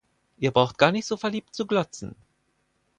[0.39, 2.15] Ihr braucht gar nicht so verliebt zu glotzen.